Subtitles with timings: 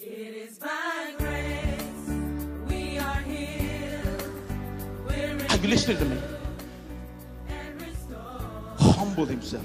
[0.00, 2.08] It is by grace
[2.68, 4.22] we are healed.
[5.04, 6.20] We're you listening to me?
[8.78, 9.64] Humble himself.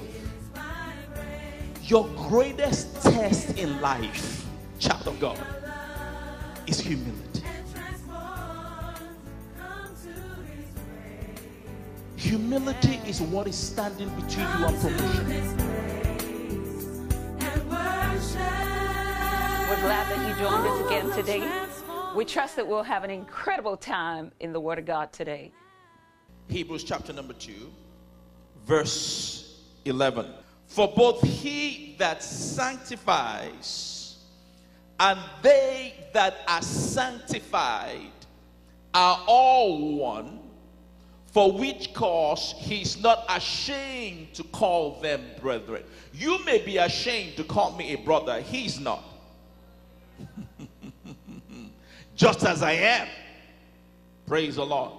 [1.82, 4.44] Your greatest test in life,
[4.80, 5.38] child of God,
[6.66, 7.44] is humility.
[7.46, 8.98] And transformed.
[9.56, 10.10] Come to
[10.50, 11.34] his way.
[12.16, 15.63] Humility is what is standing between you and promotion.
[19.74, 21.66] We're glad that you joined us again today.
[22.14, 25.50] We trust that we'll have an incredible time in the Word of God today.
[26.46, 27.52] Hebrews chapter number 2,
[28.64, 30.30] verse 11.
[30.68, 34.18] For both he that sanctifies
[35.00, 38.12] and they that are sanctified
[38.94, 40.38] are all one,
[41.26, 45.82] for which cause he is not ashamed to call them brethren.
[46.12, 49.02] You may be ashamed to call me a brother, he's not.
[52.14, 53.08] Just as I am.
[54.26, 54.92] Praise the Lord.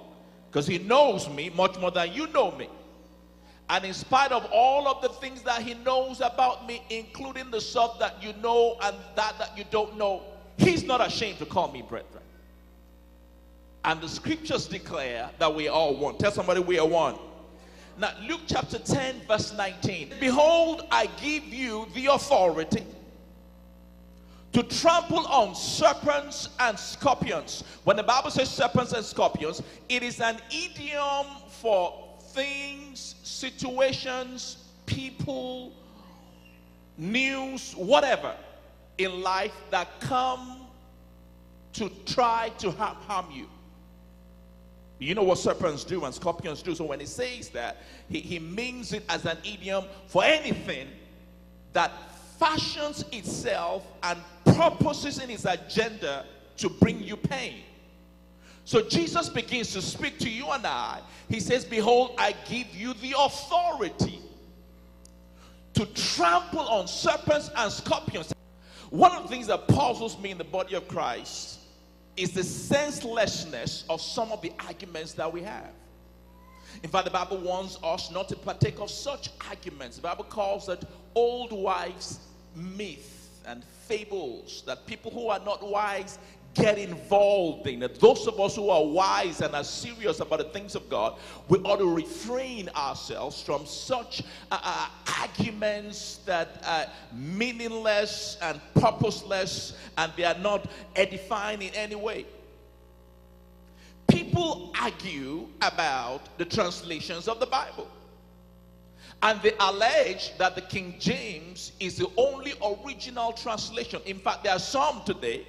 [0.49, 2.69] Because he knows me much more than you know me.
[3.69, 7.59] And in spite of all of the things that he knows about me, including the
[7.59, 10.21] stuff that you know and that that you don't know,
[10.57, 12.21] he's not ashamed to call me brethren.
[13.83, 16.17] And the scriptures declare that we are one.
[16.17, 17.15] Tell somebody we are one.
[17.97, 20.13] Now, Luke chapter 10, verse 19.
[20.19, 22.83] Behold, I give you the authority
[24.55, 27.65] to trample on serpents and scorpions.
[27.83, 35.73] When the Bible says serpents and scorpions, it is an idiom for things, situations, people,
[36.97, 38.33] news, whatever
[38.97, 40.61] in life that come
[41.73, 43.49] to try to harm, harm you.
[44.99, 46.73] You know what serpents do and scorpions do.
[46.75, 50.87] So when he says that, he, he means it as an idiom for anything
[51.73, 51.91] that
[52.39, 56.25] fashions itself and purposes in its agenda
[56.57, 57.61] to bring you pain.
[58.63, 61.01] So Jesus begins to speak to you and I.
[61.29, 64.19] He says, Behold, I give you the authority
[65.73, 68.33] to trample on serpents and scorpions.
[68.89, 71.59] One of the things that puzzles me in the body of Christ
[72.17, 75.71] is the senselessness of some of the arguments that we have.
[76.83, 79.97] In fact, the Bible warns us not to partake of such arguments.
[79.97, 82.19] The Bible calls it old wives'
[82.55, 86.17] myth and fables that people who are not wise
[86.55, 87.81] get involved in.
[87.99, 91.19] Those of us who are wise and are serious about the things of God,
[91.49, 94.87] we ought to refrain ourselves from such uh, uh,
[95.21, 102.25] arguments that are meaningless and purposeless and they are not edifying in any way.
[104.35, 107.87] People argue about the translations of the Bible.
[109.23, 114.01] And they allege that the King James is the only original translation.
[114.05, 115.47] In fact, there are some today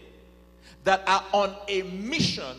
[0.84, 2.58] that are on a mission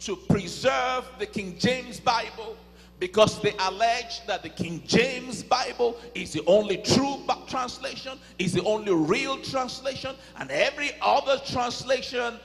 [0.00, 2.56] to preserve the King James Bible
[2.98, 8.64] because they allege that the King James Bible is the only true translation, is the
[8.64, 12.36] only real translation, and every other translation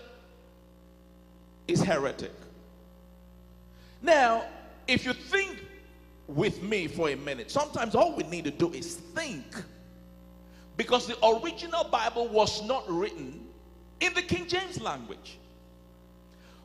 [1.70, 2.34] is heretic.
[4.04, 4.44] Now,
[4.86, 5.64] if you think
[6.28, 9.46] with me for a minute, sometimes all we need to do is think.
[10.76, 13.40] Because the original Bible was not written
[14.02, 15.38] in the King James language.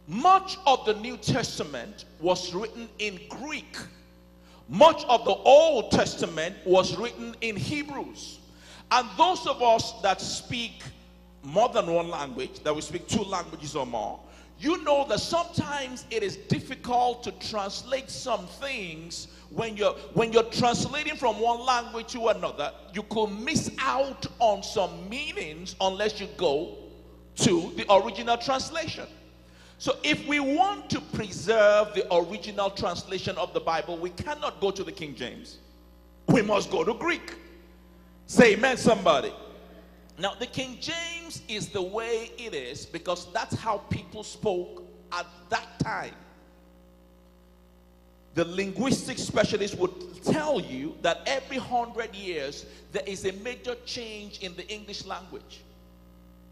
[0.08, 3.76] Much of the New Testament was written in Greek.
[4.68, 8.40] Much of the Old Testament was written in Hebrews.
[8.90, 10.82] And those of us that speak
[11.42, 14.18] more than one language, that we speak two languages or more,
[14.60, 20.50] you know that sometimes it is difficult to translate some things when you're when you're
[20.50, 22.72] translating from one language to another.
[22.92, 26.76] You could miss out on some meanings unless you go
[27.36, 29.06] to the original translation.
[29.78, 34.72] So if we want to preserve the original translation of the bible we cannot go
[34.72, 35.58] to the king james.
[36.26, 37.36] We must go to greek.
[38.26, 39.32] Say amen somebody
[40.18, 44.82] now, the King James is the way it is because that's how people spoke
[45.12, 46.14] at that time.
[48.34, 54.40] The linguistic specialist would tell you that every hundred years there is a major change
[54.40, 55.60] in the English language.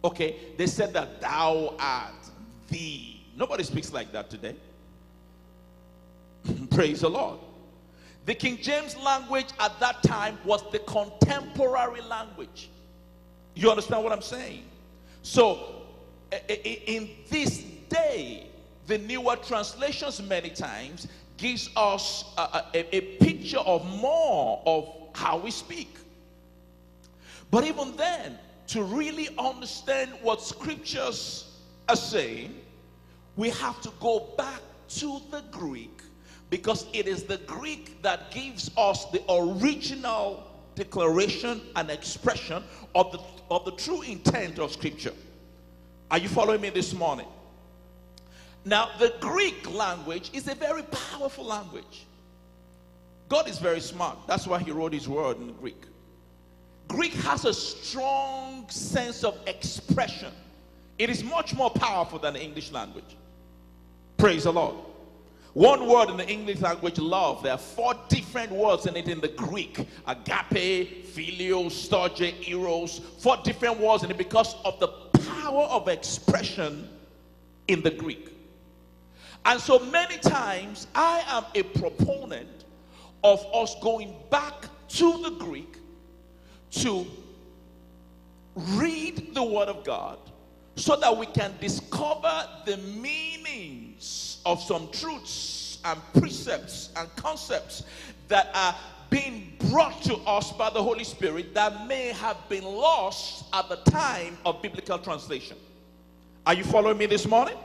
[0.04, 2.14] Okay, they said that thou art
[2.68, 3.20] thee.
[3.36, 4.54] Nobody speaks like that today.
[6.70, 7.40] Praise the Lord.
[8.26, 12.70] The King James language at that time was the contemporary language.
[13.56, 14.62] You understand what I'm saying?
[15.22, 15.82] So,
[16.48, 18.46] in this day,
[18.86, 21.08] the newer translations many times
[21.38, 25.96] gives us a, a- a picture of more of how we speak.
[27.50, 28.38] But even then,
[28.68, 31.58] to really understand what scriptures
[31.88, 32.54] are saying,
[33.36, 36.02] we have to go back to the Greek
[36.50, 40.45] because it is the Greek that gives us the original
[40.76, 42.62] declaration and expression
[42.94, 43.18] of the,
[43.50, 45.12] of the true intent of scripture.
[46.10, 47.26] Are you following me this morning?
[48.64, 52.06] Now, the Greek language is a very powerful language.
[53.28, 54.18] God is very smart.
[54.28, 55.82] That's why he wrote his word in Greek.
[56.88, 60.32] Greek has a strong sense of expression.
[60.98, 63.16] It is much more powerful than the English language.
[64.16, 64.76] Praise the Lord.
[65.56, 67.42] One word in the English language, love.
[67.42, 73.00] There are four different words in it in the Greek agape, phileo, storge, eros.
[73.20, 74.88] Four different words in it because of the
[75.30, 76.86] power of expression
[77.68, 78.28] in the Greek.
[79.46, 82.66] And so many times I am a proponent
[83.24, 85.78] of us going back to the Greek
[86.72, 87.06] to
[88.54, 90.18] read the Word of God
[90.74, 97.82] so that we can discover the meanings of some truths and precepts and concepts
[98.28, 98.74] that are
[99.10, 103.76] being brought to us by the Holy Spirit that may have been lost at the
[103.90, 105.56] time of biblical translation.
[106.46, 107.56] Are you following me this morning?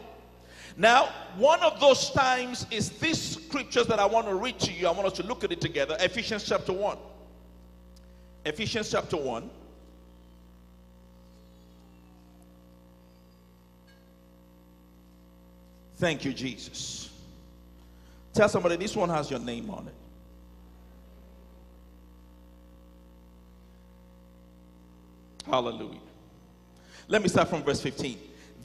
[0.76, 4.88] Now, one of those times is this scriptures that I want to read to you.
[4.88, 5.96] I want us to look at it together.
[6.00, 6.98] Ephesians chapter 1.
[8.46, 9.50] Ephesians chapter 1.
[16.02, 17.12] Thank you, Jesus.
[18.34, 19.94] Tell somebody this one has your name on it.
[25.46, 26.00] Hallelujah.
[27.08, 28.18] Let me start from verse 15.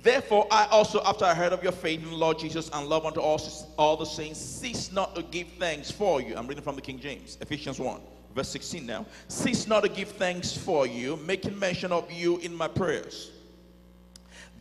[0.02, 3.04] Therefore, I also, after I heard of your faith in the Lord Jesus and love
[3.04, 3.38] unto all,
[3.76, 6.38] all the saints, cease not to give thanks for you.
[6.38, 8.00] I'm reading from the King James, Ephesians 1,
[8.34, 9.04] verse 16 now.
[9.28, 13.32] Cease not to give thanks for you, making mention of you in my prayers.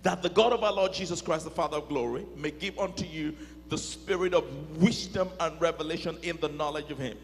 [0.06, 3.06] That the God of our Lord Jesus Christ, the Father of glory, may give unto
[3.06, 3.36] you
[3.70, 4.46] the spirit of
[4.78, 7.18] wisdom and revelation in the knowledge of him.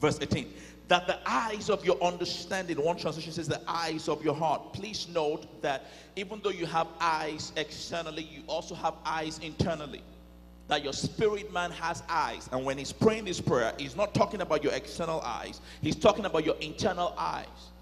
[0.00, 0.54] Verse 18
[0.86, 4.72] that the eyes of your understanding, one translation says the eyes of your heart.
[4.72, 10.02] Please note that even though you have eyes externally, you also have eyes internally.
[10.68, 12.48] That your spirit man has eyes.
[12.52, 16.26] And when he's praying this prayer, he's not talking about your external eyes, he's talking
[16.26, 17.72] about your internal eyes.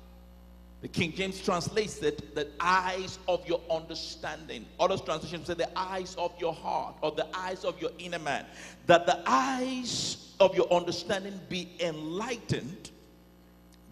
[0.82, 4.66] The King James translates it the eyes of your understanding.
[4.80, 8.44] Other translations say the eyes of your heart or the eyes of your inner man.
[8.86, 12.90] That the eyes of your understanding be enlightened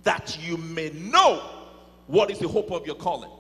[0.03, 1.69] that you may know
[2.09, 3.31] what is the hope of your calling.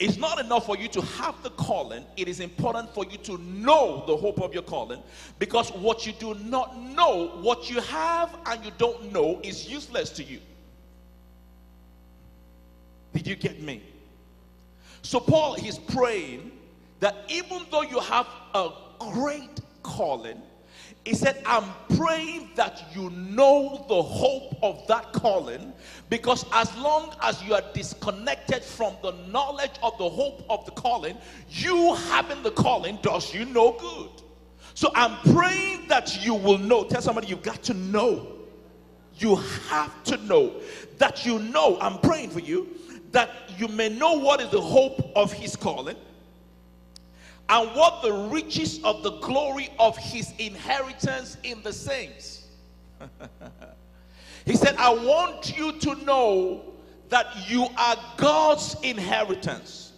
[0.00, 3.38] It's not enough for you to have the calling, it is important for you to
[3.38, 5.02] know the hope of your calling
[5.38, 10.10] because what you do not know, what you have and you don't know, is useless
[10.10, 10.40] to you.
[13.16, 13.82] Did you get me?
[15.00, 16.52] So, Paul, he's praying
[17.00, 18.68] that even though you have a
[18.98, 20.42] great calling,
[21.02, 21.64] he said, I'm
[21.96, 25.72] praying that you know the hope of that calling
[26.10, 30.72] because as long as you are disconnected from the knowledge of the hope of the
[30.72, 31.16] calling,
[31.48, 34.10] you having the calling does you no good.
[34.74, 36.84] So I'm praying that you will know.
[36.84, 38.32] Tell somebody you've got to know.
[39.14, 39.36] You
[39.70, 40.60] have to know
[40.98, 41.78] that you know.
[41.80, 42.76] I'm praying for you
[43.12, 45.96] that you may know what is the hope of his calling
[47.48, 52.46] and what the riches of the glory of his inheritance in the saints.
[54.44, 56.72] he said, I want you to know
[57.08, 59.92] that you are God's inheritance.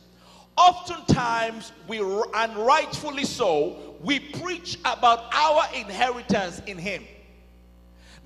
[0.56, 7.04] Oftentimes, we, and rightfully so, we preach about our inheritance in him.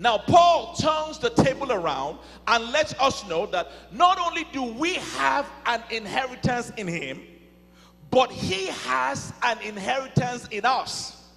[0.03, 2.19] Now, Paul turns the table around
[2.49, 7.23] and lets us know that not only do we have an inheritance in him,
[8.11, 11.29] but he has an inheritance in us.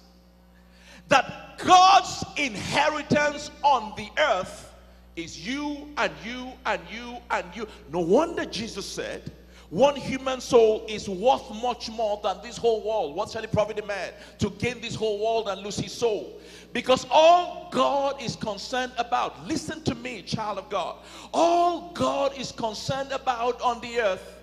[1.06, 4.72] That God's inheritance on the earth
[5.14, 7.68] is you and you and you and you.
[7.92, 9.30] No wonder Jesus said,
[9.70, 13.16] one human soul is worth much more than this whole world.
[13.16, 16.40] What shall it profit a man to gain this whole world and lose his soul?
[16.72, 20.96] Because all God is concerned about, listen to me, child of God,
[21.34, 24.34] all God is concerned about on the earth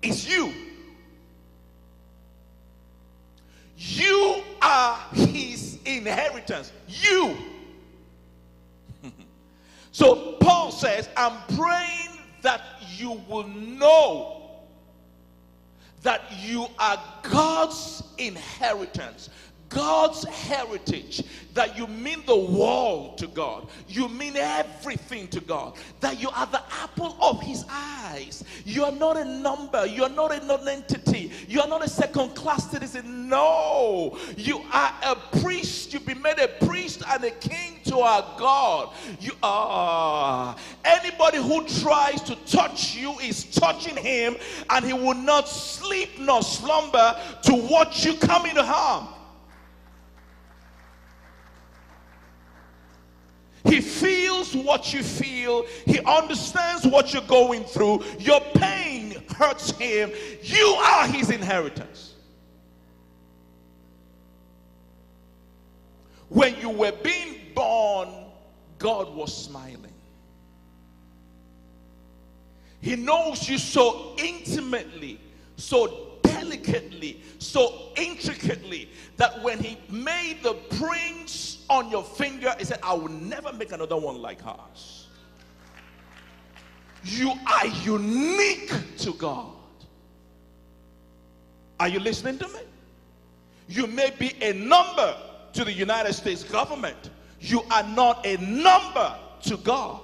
[0.00, 0.52] is you.
[3.76, 6.72] You are his inheritance.
[6.86, 7.36] You.
[9.92, 12.10] so Paul says, I'm praying
[12.42, 12.62] that
[13.02, 14.38] you will know
[16.02, 19.28] that you are God's inheritance.
[19.68, 21.22] God's heritage,
[21.54, 26.44] that you mean the world to God, you mean everything to God, that you are
[26.44, 28.44] the apple of His eyes.
[28.66, 32.70] You are not a number, you are not a non-entity, you are not a second-class
[32.70, 33.30] citizen.
[33.30, 35.94] No, you are a priest.
[35.94, 36.71] You've been made a priest
[37.20, 38.94] a king to our God.
[39.20, 44.36] You are anybody who tries to touch you is touching Him,
[44.70, 49.08] and He will not sleep nor slumber to watch you come into harm.
[53.64, 55.64] He feels what you feel.
[55.86, 58.04] He understands what you're going through.
[58.18, 60.10] Your pain hurts him.
[60.42, 62.11] You are his inheritance.
[66.32, 68.08] When you were being born,
[68.78, 69.92] God was smiling.
[72.80, 75.20] He knows you so intimately,
[75.56, 82.78] so delicately, so intricately that when he made the prints on your finger, he said,
[82.82, 85.08] I will never make another one like hers.
[87.04, 89.50] You are unique to God.
[91.78, 92.60] Are you listening to me?
[93.68, 95.14] You may be a number
[95.52, 97.10] to the United States government.
[97.40, 100.00] You are not a number to God.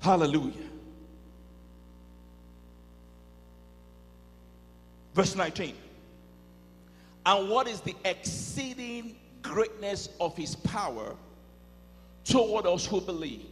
[0.00, 0.54] Hallelujah.
[5.14, 5.74] Verse 19.
[7.26, 11.14] And what is the exceeding greatness of his power
[12.24, 13.46] toward us who believe?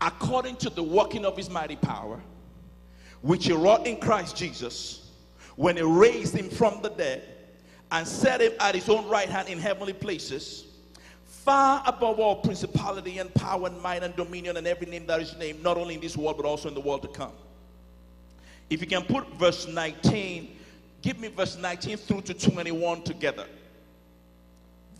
[0.00, 2.20] According to the working of his mighty power,
[3.20, 5.01] which he wrought in Christ Jesus
[5.56, 7.22] when he raised him from the dead
[7.90, 10.64] and set him at his own right hand in heavenly places,
[11.24, 15.36] far above all principality and power and might and dominion and every name that is
[15.36, 17.32] named, not only in this world but also in the world to come.
[18.70, 20.56] If you can put verse 19,
[21.02, 23.46] give me verse 19 through to 21 together.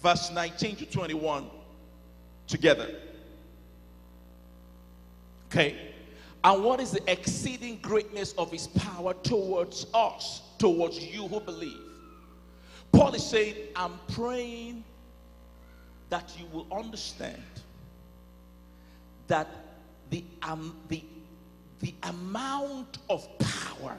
[0.02, 1.46] Verse 19 to 21
[2.46, 2.88] together.
[5.46, 5.92] Okay.
[6.44, 11.80] And what is the exceeding greatness of his power towards us, towards you who believe?
[12.90, 14.84] Paul is saying, I'm praying
[16.10, 17.42] that you will understand
[19.28, 19.48] that
[20.10, 21.02] the, um, the,
[21.80, 23.98] the amount of power,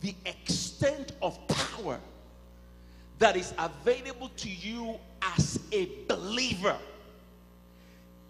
[0.00, 2.00] the extent of power
[3.18, 6.76] that is available to you as a believer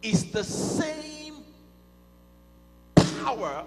[0.03, 1.26] is the same
[3.25, 3.65] power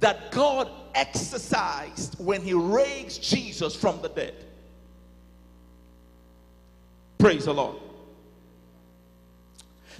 [0.00, 4.34] that God exercised when he raised Jesus from the dead.
[7.18, 7.76] Praise the Lord.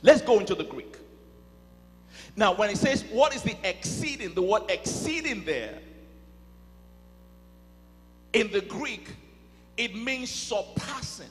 [0.02, 0.96] Let's go into the Greek.
[2.36, 5.78] Now, when it says what is the exceeding, the word exceeding there
[8.34, 9.08] in the Greek,
[9.78, 11.30] it means surpassing.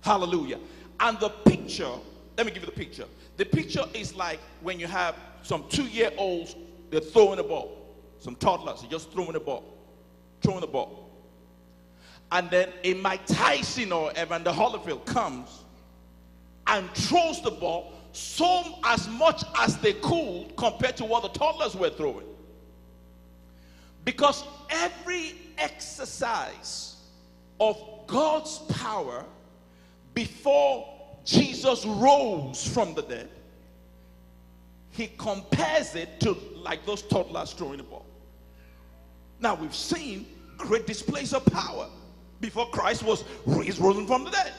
[0.00, 0.58] Hallelujah.
[0.98, 1.92] And the picture,
[2.36, 3.06] let me give you the picture.
[3.36, 6.56] The picture is like when you have some two year olds,
[6.90, 7.78] they're throwing a ball.
[8.18, 9.64] Some toddlers, they're just throwing a ball.
[10.42, 11.10] Throwing the ball.
[12.30, 15.64] And then a Mike Tyson or Evander Holyfield comes
[16.66, 21.74] and throws the ball so as much as they could compared to what the toddlers
[21.74, 22.26] were throwing.
[24.04, 26.96] Because every exercise
[27.60, 29.24] of God's power
[30.14, 33.28] before Jesus rose from the dead,
[34.90, 38.06] he compares it to like those toddlers throwing the ball.
[39.40, 40.26] Now we've seen
[40.56, 41.88] great displays of power
[42.40, 44.52] before Christ was raised risen from the dead.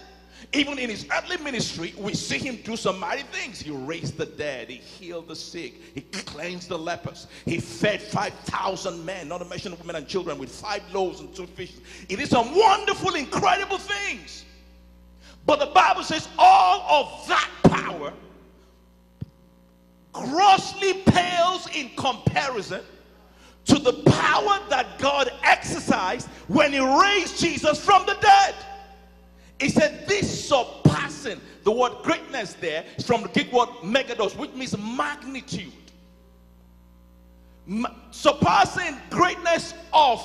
[0.52, 3.62] Even in his earthly ministry, we see him do some mighty things.
[3.62, 9.06] He raised the dead, he healed the sick, he cleansed the lepers, he fed 5,000
[9.06, 11.80] men, not to mention women and children, with five loaves and two fishes.
[12.10, 14.44] He did some wonderful, incredible things.
[15.46, 18.14] But the Bible says all of that power
[20.14, 22.82] grossly pales in comparison
[23.66, 28.56] to the power that God exercised when he raised Jesus from the dead.
[29.60, 34.52] He said, This surpassing, the word greatness there is from the Greek word megethos, which
[34.52, 35.72] means magnitude.
[37.66, 40.22] Ma- surpassing greatness of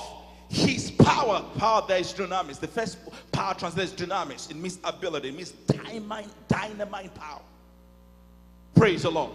[0.48, 1.42] his power.
[1.56, 2.58] Power there is dunamis.
[2.58, 2.98] The first
[3.32, 4.50] power translates dunamis.
[4.50, 7.40] It means ability, it means dynamite, dynamite power.
[8.74, 9.32] Praise the Lord.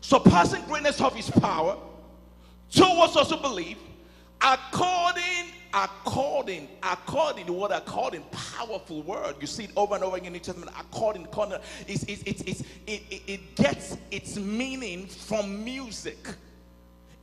[0.00, 1.76] Surpassing greatness of his power
[2.70, 3.78] towards us who believe,
[4.40, 9.36] according, according, according, the word according, powerful word.
[9.40, 10.72] You see it over and over again in the Testament.
[10.78, 16.18] According, according, it's, it's, it's, it, it, it gets its meaning from music.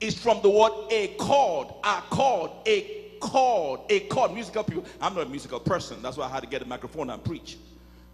[0.02, 3.82] Is from the word a chord, a chord, a chord.
[3.90, 4.34] A chord.
[4.34, 4.86] Musical people.
[5.02, 6.02] I'm not a musical person.
[6.02, 7.58] That's why I had to get a microphone and preach.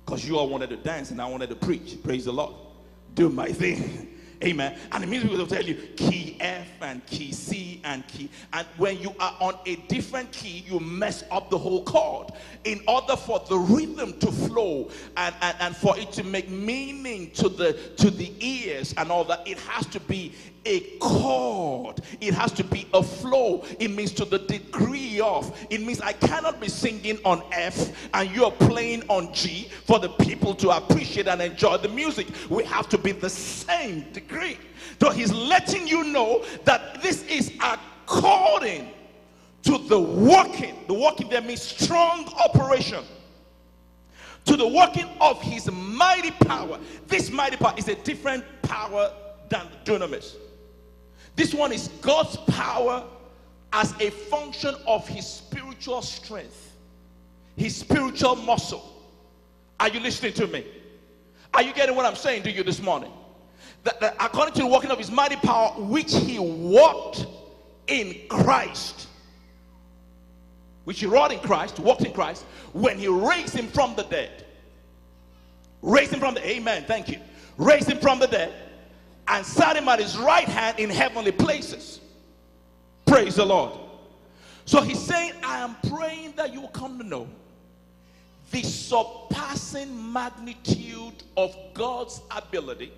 [0.06, 1.98] Because you all wanted to dance and I wanted to preach.
[2.04, 2.54] Praise the Lord.
[3.14, 4.12] Do my thing.
[4.44, 4.78] Amen.
[4.92, 8.30] And the music will tell you key F and key C and key.
[8.54, 12.32] And when you are on a different key, you mess up the whole chord.
[12.64, 17.32] In order for the rhythm to flow and, and, and for it to make meaning
[17.32, 20.34] to the to the ears and all that, it has to be
[20.66, 22.02] a chord.
[22.20, 23.64] It has to be a flow.
[23.80, 25.56] It means to the degree of.
[25.70, 30.10] It means I cannot be singing on F and you're playing on G for the
[30.10, 32.28] people to appreciate and enjoy the music.
[32.50, 34.58] We have to be the same degree.
[35.00, 38.92] So he's letting you know that this is according
[39.64, 40.76] to the working.
[40.88, 43.04] The working there means strong operation
[44.46, 46.80] to the working of his mighty power.
[47.08, 49.12] This mighty power is a different power
[49.50, 50.36] than the dunamis.
[51.36, 53.04] This one is God's power
[53.74, 56.74] as a function of his spiritual strength,
[57.58, 59.04] his spiritual muscle.
[59.80, 60.66] Are you listening to me?
[61.54, 63.12] Are you getting what I'm saying to you this morning?
[63.86, 67.26] That, that according to the working of his mighty power, which he worked
[67.88, 69.08] in Christ,
[70.84, 74.44] which he wrought in Christ, walked in Christ, when he raised him from the dead.
[75.82, 76.84] Raised him from the Amen.
[76.88, 77.20] Thank you.
[77.58, 78.54] Raised him from the dead
[79.28, 82.00] and sat him at his right hand in heavenly places.
[83.06, 83.80] Praise the Lord.
[84.66, 87.28] So he's saying, I am praying that you will come to know
[88.50, 92.92] the surpassing magnitude of God's ability,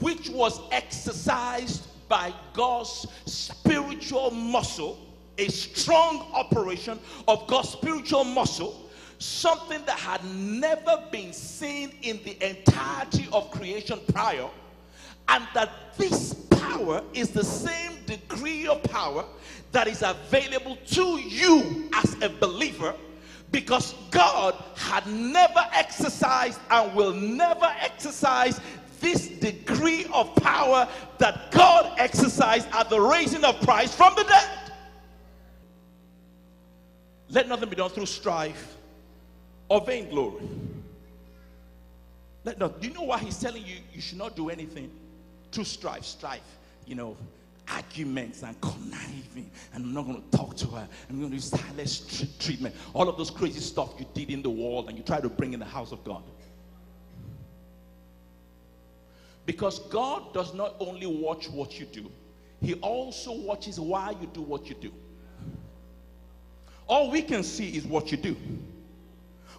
[0.00, 4.98] which was exercised by God's spiritual muscle,
[5.38, 6.98] a strong operation
[7.28, 8.88] of God's spiritual muscle,
[9.18, 14.48] something that had never been seen in the entirety of creation prior
[15.28, 19.24] and that this power is the same degree of power
[19.72, 22.94] that is available to you as a believer
[23.52, 28.60] because God had never exercised and will never exercise
[29.00, 30.88] this degree of power
[31.18, 34.50] that God exercised at the raising of Christ from the dead.
[37.28, 38.76] Let nothing be done through strife
[39.68, 40.42] or vainglory.
[42.44, 44.90] Let not, do you know why he's telling you you should not do anything?
[45.56, 46.56] through strife, strife,
[46.86, 47.16] you know,
[47.68, 50.86] arguments and conniving, and I'm not going to talk to her.
[51.08, 52.74] I'm going to do silent treatment.
[52.92, 55.54] All of those crazy stuff you did in the world and you try to bring
[55.54, 56.22] in the house of God.
[59.46, 62.10] Because God does not only watch what you do,
[62.60, 64.92] He also watches why you do what you do.
[66.88, 68.36] All we can see is what you do.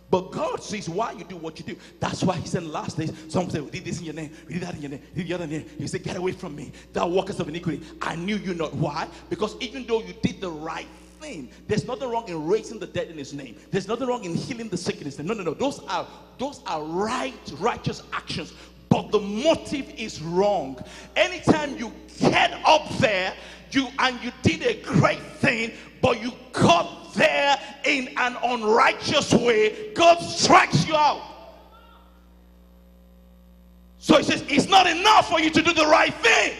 [0.10, 1.76] But God sees why you do what you do.
[2.00, 4.56] That's why He said last days, some say, We did this in your name, we
[4.56, 5.66] did that in your name, did the other name.
[5.78, 7.82] He said, Get away from me, thou workers of iniquity.
[8.02, 8.74] I knew you not.
[8.76, 9.08] Why?
[9.30, 10.88] Because even though you did the right
[11.22, 13.56] thing, there's nothing wrong in raising the dead in his name.
[13.72, 15.28] There's nothing wrong in healing the sick in his name.
[15.28, 15.54] No, no, no.
[15.54, 18.54] Those are those are right, righteous actions.
[18.90, 20.80] But the motive is wrong.
[21.16, 23.34] Anytime you get up there,
[23.72, 25.72] you and you did a great thing,
[26.02, 31.22] but you got there in an unrighteous way, God strikes you out.
[34.00, 36.56] So he says, it's not enough for you to do the right thing.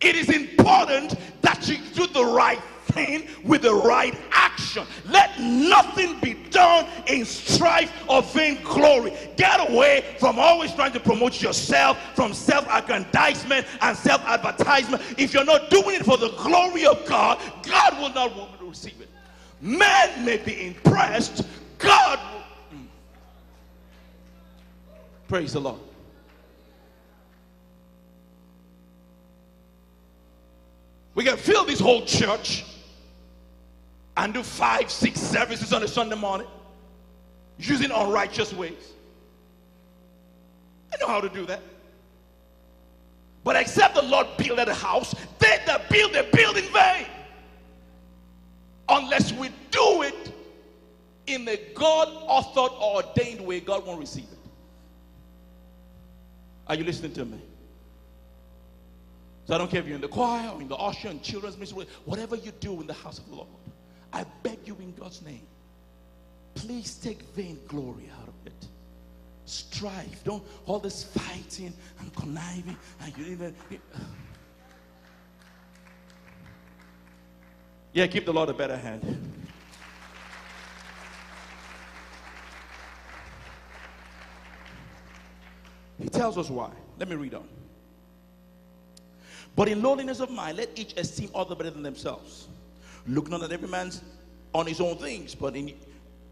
[0.00, 2.60] It is important that you do the right
[2.92, 4.86] thing with the right action.
[5.08, 9.12] Let nothing be done in strife or vainglory.
[9.36, 15.02] Get away from always trying to promote yourself, from self aggrandizement and self advertisement.
[15.18, 18.68] If you're not doing it for the glory of God, God will not want to
[18.68, 19.08] receive it.
[19.60, 21.44] Man may be impressed,
[21.78, 22.78] God will.
[22.78, 22.86] Mm.
[25.28, 25.80] Praise the Lord.
[31.14, 32.64] We can fill this whole church
[34.20, 36.46] and do five, six services on a Sunday morning
[37.58, 38.92] using unrighteous ways.
[40.92, 41.62] I know how to do that.
[43.42, 47.06] But except the Lord build a house, they that build, they build in vain.
[48.90, 50.32] Unless we do it
[51.26, 54.38] in a God authored or ordained way, God won't receive it.
[56.66, 57.40] Are you listening to me?
[59.46, 61.86] So I don't care if you're in the choir or in the usher children's ministry,
[62.04, 63.48] whatever you do in the house of the Lord,
[64.12, 65.46] I beg you in God's name,
[66.54, 68.66] please take vain glory out of it.
[69.44, 73.54] Strife, don't all this fighting and conniving and you even.
[77.92, 79.32] Yeah, give the Lord a better hand.
[85.98, 86.70] He tells us why.
[86.98, 87.48] Let me read on.
[89.56, 92.48] But in lowliness of mind, let each esteem other better than themselves.
[93.06, 94.02] Look not at every man's
[94.54, 95.74] on his own things, but in,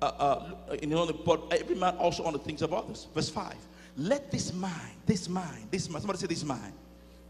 [0.03, 0.91] uh, uh, in
[1.25, 3.09] but every man also on the things of others.
[3.15, 3.57] Verse five.
[3.97, 6.03] Let this mind, this mind, this mind.
[6.03, 6.73] Somebody say this mind,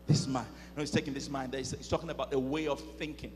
[0.07, 0.49] this mind.
[0.77, 1.55] No, he's taking this mind.
[1.55, 3.33] He's, he's talking about a way of thinking.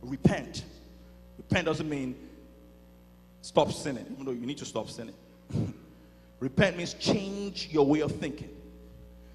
[0.00, 0.64] Repent.
[1.36, 2.16] Repent doesn't mean
[3.42, 5.14] stop sinning, even though you need to stop sinning.
[6.40, 8.48] Repent means change your way of thinking,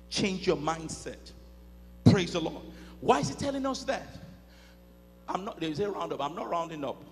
[0.09, 1.31] change your mindset.
[2.05, 2.63] Praise the Lord.
[3.01, 4.07] Why is he telling us that?
[5.27, 6.21] I'm not, there's a roundup.
[6.21, 7.03] I'm not rounding up.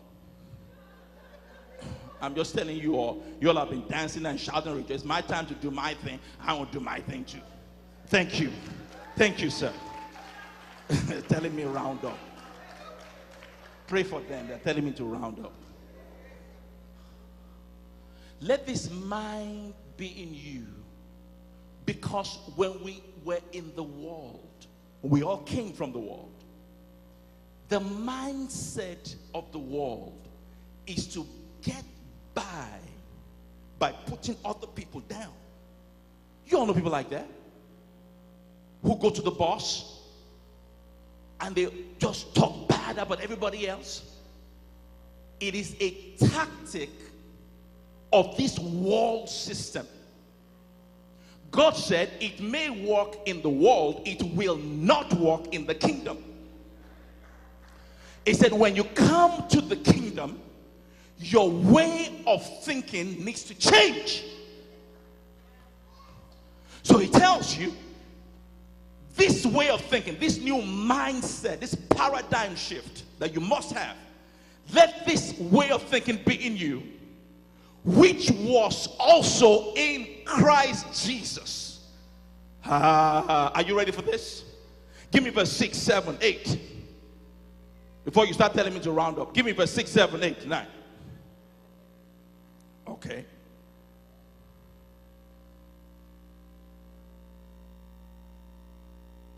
[2.21, 4.85] I'm just telling you all, you all have been dancing and shouting.
[4.87, 6.19] It's my time to do my thing.
[6.41, 7.41] I will do my thing too.
[8.07, 8.49] Thank you.
[9.17, 9.73] Thank you, sir.
[11.27, 12.17] telling me round up.
[13.87, 14.47] Pray for them.
[14.47, 15.53] They're telling me to round up.
[18.39, 20.65] Let this mind be in you.
[21.85, 24.67] Because when we were in the world,
[25.01, 26.32] we all came from the world.
[27.73, 30.27] The mindset of the world
[30.85, 31.25] is to
[31.63, 31.83] get
[32.35, 32.69] by
[33.79, 35.33] by putting other people down.
[36.45, 37.27] You all know people like that
[38.83, 40.01] who go to the boss
[41.41, 44.19] and they just talk bad about everybody else.
[45.39, 46.91] It is a tactic
[48.11, 49.87] of this world system.
[51.49, 56.23] God said it may work in the world, it will not work in the kingdom.
[58.25, 60.39] He said, when you come to the kingdom,
[61.19, 64.23] your way of thinking needs to change.
[66.83, 67.73] So he tells you
[69.15, 73.95] this way of thinking, this new mindset, this paradigm shift that you must have,
[74.73, 76.83] let this way of thinking be in you,
[77.83, 81.89] which was also in Christ Jesus.
[82.65, 84.45] Ah, are you ready for this?
[85.11, 86.59] Give me verse 6, 7, 8.
[88.05, 90.67] Before you start telling me to round up, give me verse 6, 7, 8, 9.
[92.87, 93.25] Okay.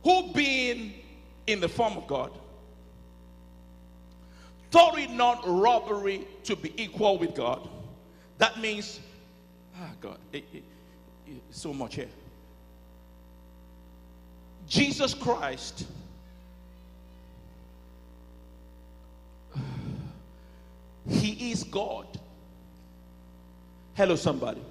[0.04, 0.94] Who being
[1.48, 2.32] in the form of God,
[4.72, 7.68] thought it not robbery to be equal with God.
[8.40, 9.00] That means,
[9.78, 10.64] ah, God, it, it,
[11.28, 12.10] it- so much here.
[14.68, 15.86] Jesus Christ
[21.36, 22.08] He is God.
[23.94, 24.62] Hello, somebody.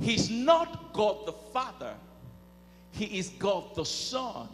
[0.00, 1.94] He's not God the Father,
[2.92, 4.48] He is God the Son.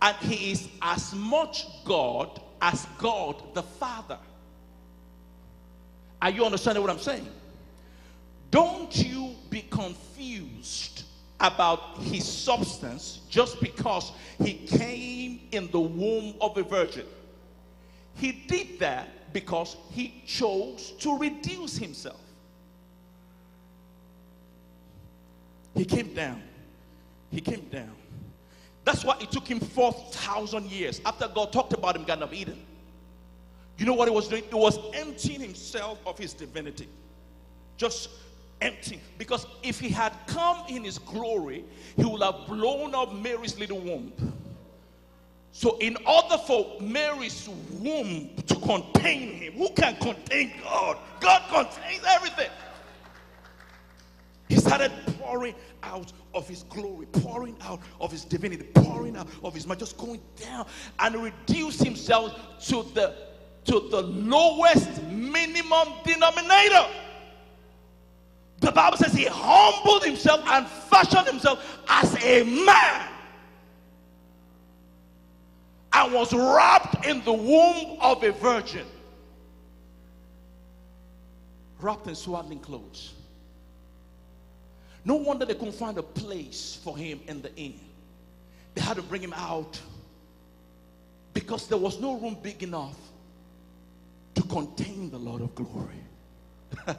[0.00, 4.18] And He is as much God as God the Father.
[6.20, 7.26] Are you understanding what I'm saying?
[8.50, 11.04] Don't you be confused
[11.40, 17.06] about his substance just because he came in the womb of a virgin.
[18.18, 22.20] He did that because he chose to reduce himself.
[25.74, 26.42] He came down.
[27.30, 27.94] He came down.
[28.84, 32.58] That's why it took him 4,000 years after God talked about him, Garden of Eden.
[33.76, 34.42] You know what he was doing?
[34.48, 36.88] He was emptying himself of his divinity.
[37.76, 38.08] Just
[38.60, 39.00] empty.
[39.18, 41.64] Because if he had come in his glory,
[41.96, 44.12] he would have blown up Mary's little womb.
[45.52, 47.48] So, in order for Mary's
[47.80, 50.98] womb to contain him, who can contain God?
[51.20, 52.50] God contains everything.
[54.48, 59.54] He started pouring out of his glory, pouring out of his divinity, pouring out of
[59.54, 60.66] his might, just going down
[60.98, 62.34] and reduce himself
[62.66, 63.14] to the
[63.64, 66.86] to the lowest minimum denominator.
[68.60, 73.08] The Bible says he humbled himself and fashioned himself as a man
[76.12, 78.86] was wrapped in the womb of a virgin.
[81.80, 83.14] Wrapped in swaddling clothes.
[85.04, 87.80] No wonder they couldn't find a place for him in the inn.
[88.74, 89.80] They had to bring him out
[91.32, 92.96] because there was no room big enough
[94.34, 96.02] to contain the Lord of glory.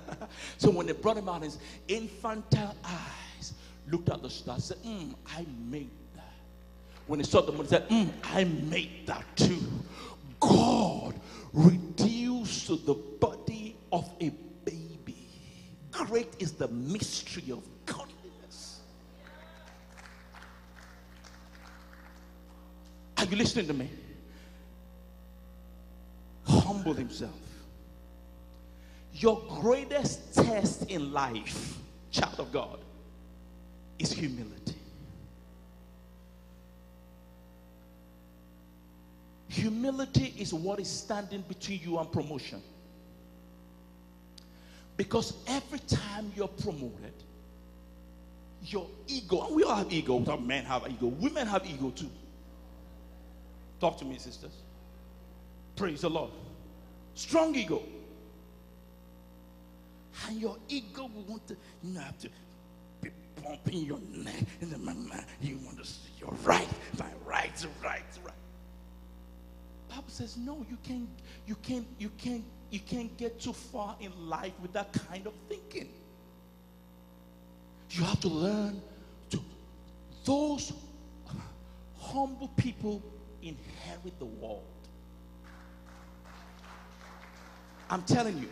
[0.57, 3.53] so when they brought him out, his infantile eyes
[3.91, 5.89] looked at the stars, and said, "Hmm, I made.
[7.09, 9.59] When he saw the moon, he said, "Hmm, I made that too.
[10.39, 11.19] God
[11.51, 14.29] reduced to the body of a
[14.63, 15.17] baby.
[15.89, 18.81] Great is the mystery of godliness.
[23.17, 23.89] Are you listening to me?
[26.43, 27.33] Humble himself
[29.13, 31.79] Your greatest test in life,
[32.11, 32.79] child of God,
[33.97, 34.68] is humility.
[39.49, 42.61] Humility is what is standing between you and promotion.
[44.95, 47.13] Because every time you're promoted,
[48.63, 52.09] your ego, and we all have ego, men have ego, women have ego too.
[53.79, 54.51] Talk to me, sisters.
[55.75, 56.31] Praise the Lord.
[57.15, 57.81] Strong ego.
[60.27, 62.29] And your ego will want to, you know, have to
[63.01, 63.09] be
[63.41, 64.43] pumping your neck.
[65.41, 66.67] You want to see you're right,
[66.99, 68.33] my right, right, right.
[69.89, 71.09] Bible says, no, you can't,
[71.47, 75.33] you can't, you can't, you can't get too far in life with that kind of
[75.47, 75.89] thinking.
[77.89, 78.81] You have to learn
[79.31, 79.39] to
[80.23, 80.73] those
[81.97, 83.01] humble people
[83.41, 84.63] inherit the world.
[87.89, 88.49] I'm telling you,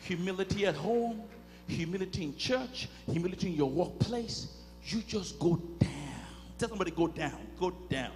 [0.00, 1.22] humility at home,
[1.68, 4.48] humility in church, humility in your workplace,
[4.82, 5.90] you just go down.
[6.58, 8.10] Tell somebody, go down, go down.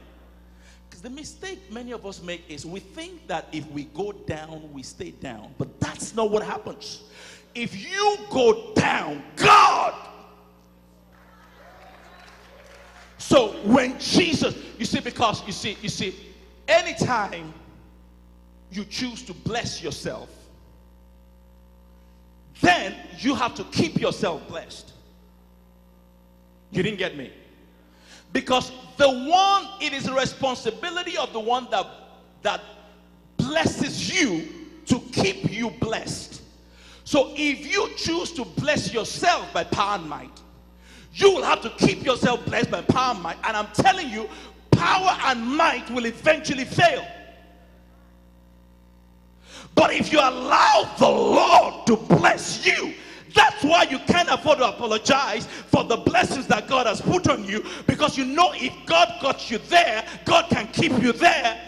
[0.99, 4.69] Because the mistake many of us make is we think that if we go down,
[4.73, 5.55] we stay down.
[5.57, 7.03] But that's not what happens.
[7.55, 9.95] If you go down, God.
[13.17, 16.17] So when Jesus, you see, because you see, you see,
[16.67, 17.55] anytime
[18.73, 20.29] you choose to bless yourself,
[22.61, 24.93] then you have to keep yourself blessed.
[26.73, 27.33] You didn't get me?
[28.33, 31.87] Because the one, it is the responsibility of the one that
[32.43, 32.61] that
[33.37, 34.47] blesses you
[34.87, 36.43] to keep you blessed.
[37.05, 40.43] So if you choose to bless yourself by power and might,
[41.15, 43.39] you will have to keep yourself blessed by power and might.
[43.45, 44.29] And I'm telling you,
[44.71, 47.07] power and might will eventually fail.
[49.75, 52.95] But if you allow the Lord to bless you,
[53.39, 57.45] that's why you can't afford to apologize for the blessings that God has put on
[57.45, 61.61] you because you know if God got you there, God can keep you there.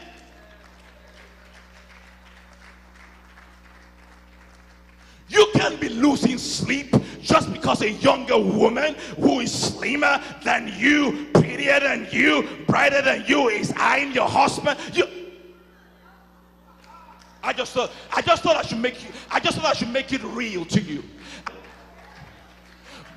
[5.29, 11.29] You can't be losing sleep just because a younger woman who is slimmer than you,
[11.35, 14.77] prettier than you, brighter than you is eyeing your husband.
[14.93, 15.05] You,
[17.45, 19.93] I just thought I just thought I should make you I just thought I should
[19.93, 21.05] make it real to you.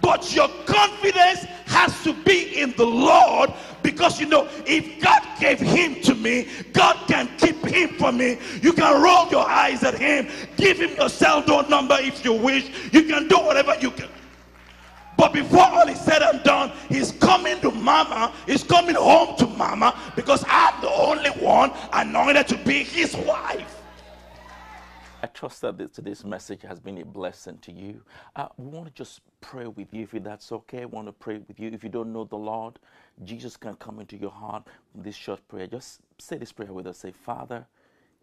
[0.04, 5.62] But your confidence has to be in the Lord because you know if God gave
[5.62, 8.38] him to me, God can keep him for me.
[8.62, 12.34] You can roll your eyes at him, give him your cell door number if you
[12.34, 12.70] wish.
[12.92, 14.10] You can do whatever you can.
[15.18, 19.48] But before all is said and done, he's coming to mama, he's coming home to
[19.48, 23.73] mama because I'm the only one anointed to be his wife.
[25.24, 28.02] I trust that this, today's message has been a blessing to you.
[28.36, 30.82] Uh, we want to just pray with you if that's okay.
[30.82, 31.70] I want to pray with you.
[31.70, 32.78] If you don't know the Lord,
[33.24, 35.66] Jesus can come into your heart with this short prayer.
[35.66, 36.98] Just say this prayer with us.
[36.98, 37.66] Say, Father,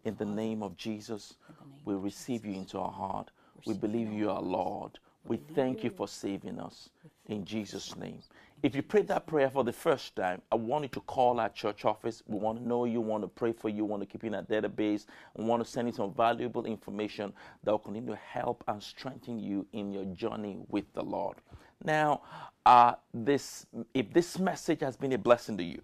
[0.05, 1.37] in the name of Jesus,
[1.85, 3.31] we receive you into our heart.
[3.65, 4.99] We believe you are Lord.
[5.25, 6.89] We thank you for saving us.
[7.25, 8.19] In Jesus' name.
[8.63, 11.49] If you prayed that prayer for the first time, I want you to call our
[11.49, 12.21] church office.
[12.27, 14.35] We want to know you, want to pray for you, want to keep you in
[14.35, 18.63] a database, and want to send you some valuable information that will continue to help
[18.67, 21.37] and strengthen you in your journey with the Lord.
[21.83, 22.21] Now,
[22.67, 25.81] uh, this if this message has been a blessing to you,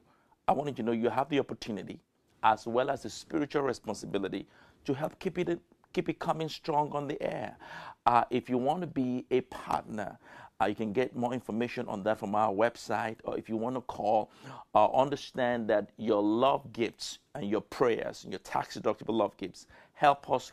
[0.48, 2.00] I want you to know you have the opportunity,
[2.44, 4.46] as well as the spiritual responsibility,
[4.86, 5.60] to help keep it
[5.98, 7.58] keep it coming strong on the air.
[8.06, 10.16] Uh, if you want to be a partner,
[10.62, 13.76] uh, you can get more information on that from our website, or if you want
[13.76, 14.30] to call,
[14.76, 19.66] uh, understand that your love gifts and your prayers and your tax deductible love gifts
[19.94, 20.52] help us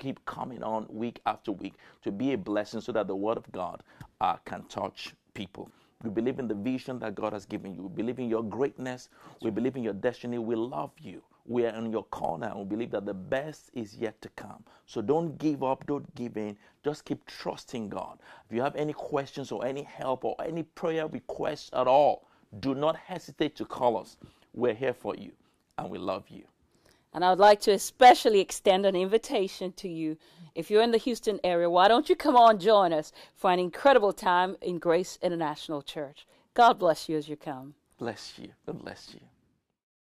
[0.00, 3.50] keep coming on week after week to be a blessing so that the Word of
[3.52, 3.84] God
[4.20, 5.70] uh, can touch people.
[6.02, 7.82] We believe in the vision that God has given you.
[7.82, 9.08] We believe in your greatness.
[9.40, 10.38] We believe in your destiny.
[10.38, 11.22] We love you.
[11.46, 14.64] We are in your corner and we believe that the best is yet to come.
[14.86, 16.56] So don't give up, don't give in.
[16.84, 18.18] Just keep trusting God.
[18.48, 22.28] If you have any questions or any help or any prayer requests at all,
[22.60, 24.16] do not hesitate to call us.
[24.54, 25.32] We're here for you
[25.78, 26.44] and we love you.
[27.12, 30.16] And I would like to especially extend an invitation to you.
[30.54, 33.58] If you're in the Houston area, why don't you come on join us for an
[33.58, 36.26] incredible time in Grace International Church?
[36.54, 37.74] God bless you as you come.
[37.98, 38.50] Bless you.
[38.66, 39.20] God bless you.